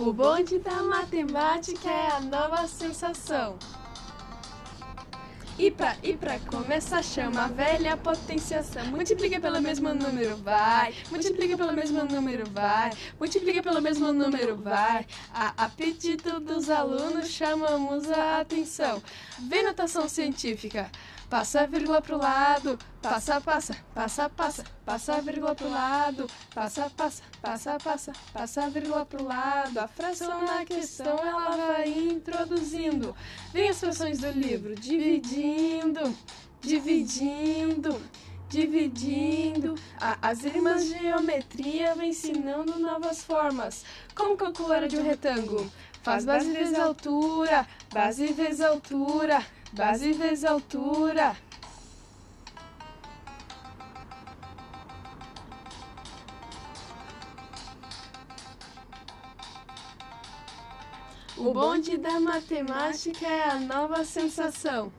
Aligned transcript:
O 0.00 0.14
bonde 0.14 0.58
da 0.58 0.82
matemática 0.82 1.90
é 1.90 2.12
a 2.12 2.20
nova 2.20 2.66
sensação. 2.66 3.58
E 5.58 5.70
pra, 5.70 5.94
e 6.02 6.16
pra 6.16 6.38
começar, 6.38 7.04
chama 7.04 7.44
a 7.44 7.48
velha 7.48 7.98
potenciação. 7.98 8.86
Multiplica 8.86 9.38
pelo 9.38 9.60
mesmo 9.60 9.92
número, 9.92 10.38
vai. 10.38 10.94
Multiplica 11.10 11.54
pelo 11.54 11.74
mesmo 11.74 12.02
número, 12.02 12.48
vai. 12.48 12.92
Multiplica 13.18 13.62
pelo 13.62 13.82
mesmo 13.82 14.10
número, 14.10 14.56
vai. 14.56 15.04
A, 15.34 15.64
a 15.64 15.68
pedido 15.68 16.40
dos 16.40 16.70
alunos, 16.70 17.28
chamamos 17.28 18.10
a 18.10 18.40
atenção. 18.40 19.02
Vem 19.50 19.64
notação 19.64 20.08
científica. 20.08 20.90
Passa 21.30 21.60
a 21.60 21.66
vírgula 21.66 22.02
pro 22.02 22.18
lado, 22.18 22.76
passa, 23.00 23.40
passa, 23.40 23.76
passa, 23.94 24.28
passa, 24.28 24.64
passa 24.84 25.14
a 25.14 25.20
vírgula 25.20 25.54
pro 25.54 25.70
lado, 25.70 26.26
passa, 26.52 26.90
passa, 26.90 27.22
passa, 27.40 27.78
passa, 27.78 28.12
passa 28.32 28.64
a 28.64 28.68
vírgula 28.68 29.06
pro 29.06 29.22
lado. 29.22 29.78
A 29.78 29.86
fração 29.86 30.44
na 30.44 30.64
questão 30.64 31.16
ela 31.18 31.56
vai 31.56 31.88
introduzindo. 31.88 33.14
Vem 33.52 33.68
as 33.68 33.78
frações 33.78 34.18
do 34.18 34.30
livro, 34.32 34.74
dividindo, 34.74 36.00
dividindo. 36.60 38.02
Dividindo, 38.48 39.76
as 40.20 40.42
irmãs 40.42 40.84
de 40.84 40.98
geometria 40.98 41.94
vem 41.94 42.10
ensinando 42.10 42.80
novas 42.80 43.22
formas. 43.22 43.84
Como 44.12 44.36
calcular 44.36 44.88
de 44.88 44.96
um 44.96 45.04
retângulo? 45.04 45.70
Faz 46.02 46.24
base 46.24 46.50
vezes 46.50 46.76
altura, 46.76 47.64
base 47.92 48.32
vezes 48.32 48.60
altura, 48.60 49.40
Base 49.72 50.12
vezes 50.12 50.44
altura. 50.44 51.36
O 61.36 61.52
bonde 61.54 61.96
da 61.96 62.18
matemática 62.18 63.26
é 63.26 63.48
a 63.48 63.60
nova 63.60 64.04
sensação. 64.04 64.92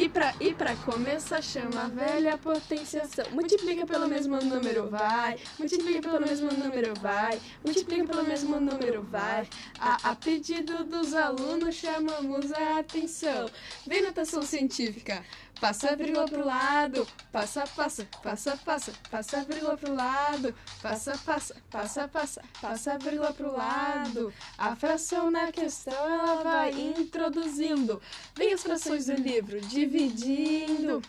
E 0.00 0.08
pra, 0.08 0.34
e 0.40 0.54
pra 0.54 0.74
começar, 0.76 1.42
chama 1.42 1.84
a 1.84 1.88
velha 1.88 2.38
potenciação. 2.38 3.26
Multiplica 3.32 3.86
pelo 3.86 4.08
mesmo 4.08 4.34
número, 4.38 4.88
vai. 4.88 5.38
Multiplica 5.58 6.00
pelo 6.00 6.26
mesmo 6.26 6.50
número, 6.50 6.94
vai. 6.98 7.38
Multiplica 7.62 8.06
pelo 8.06 8.24
mesmo 8.24 8.58
número, 8.58 9.02
vai. 9.02 9.46
A, 9.78 10.10
a 10.10 10.16
pedido 10.16 10.84
dos 10.84 11.12
alunos, 11.12 11.74
chamamos 11.74 12.50
a 12.50 12.78
atenção. 12.78 13.50
Vem 13.86 14.00
notação 14.00 14.40
científica. 14.40 15.22
Passa 15.60 15.90
a 15.90 15.94
vírgula 15.94 16.24
pro 16.24 16.42
lado, 16.42 17.06
passa, 17.30 17.64
passa, 17.76 18.08
passa, 18.22 18.56
passa, 18.64 18.92
passa 19.10 19.40
a 19.40 19.44
vírgula 19.44 19.76
pro 19.76 19.94
lado, 19.94 20.54
passa, 20.80 21.18
passa, 21.18 21.54
passa, 21.70 22.08
passa, 22.08 22.42
passa 22.62 22.92
a 22.94 22.96
vírgula 22.96 23.30
pro 23.34 23.54
lado. 23.54 24.32
A 24.56 24.74
fração 24.74 25.30
na 25.30 25.52
questão 25.52 25.92
ela 25.92 26.42
vai 26.42 26.70
introduzindo. 26.70 28.00
Vem 28.34 28.54
as 28.54 28.62
frações 28.62 29.04
do 29.04 29.12
livro, 29.12 29.60
dividindo, 29.90 31.02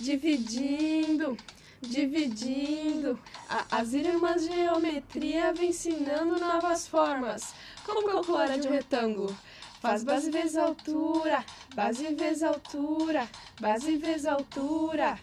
dividindo 0.00 1.36
dividindo. 1.80 3.18
A, 3.48 3.78
as 3.78 3.92
irmãs 3.92 4.42
de 4.42 4.54
geometria 4.54 5.52
vem 5.52 5.70
ensinando 5.70 6.38
novas 6.38 6.86
formas. 6.86 7.54
Como 7.84 8.06
calcular 8.06 8.50
a 8.50 8.56
de 8.56 8.68
um 8.68 8.72
retângulo? 8.72 9.36
Faz 9.80 10.02
base 10.02 10.30
vezes 10.30 10.56
altura, 10.56 11.44
base 11.74 12.12
vezes 12.14 12.42
altura, 12.42 13.28
base 13.60 13.96
vezes 13.96 14.26
altura. 14.26 15.18